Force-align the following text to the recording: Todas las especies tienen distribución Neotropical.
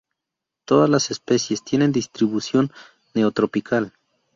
Todas 0.65 0.89
las 0.89 1.11
especies 1.11 1.63
tienen 1.63 1.91
distribución 1.91 2.71
Neotropical. 3.13 3.93